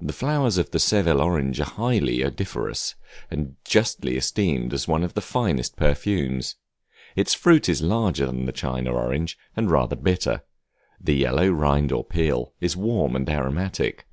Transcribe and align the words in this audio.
The 0.00 0.12
flowers 0.12 0.58
of 0.58 0.72
the 0.72 0.80
Seville 0.80 1.20
orange 1.22 1.60
are 1.60 1.64
highly 1.70 2.24
odoriferous, 2.24 2.96
and 3.30 3.54
justly 3.64 4.16
esteemed 4.16 4.72
one 4.88 5.04
of 5.04 5.14
the 5.14 5.20
finest 5.20 5.76
perfumes. 5.76 6.56
Its 7.14 7.34
fruit 7.34 7.68
is 7.68 7.80
larger 7.80 8.26
than 8.26 8.46
the 8.46 8.50
China 8.52 8.90
orange, 8.94 9.38
and 9.54 9.70
rather 9.70 9.94
bitter; 9.94 10.42
the 11.00 11.14
yellow 11.14 11.48
rind 11.50 11.92
or 11.92 12.02
peel 12.02 12.52
is 12.60 12.76
warm 12.76 13.14
and 13.14 13.30
aromatic. 13.30 14.08